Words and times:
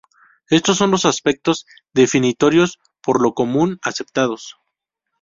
Estos 0.49 0.77
son 0.79 0.89
los 0.89 1.05
aspectos 1.05 1.67
definitorios 1.93 2.79
por 3.03 3.21
lo 3.21 3.35
común 3.35 3.77
aceptados. 3.83 4.55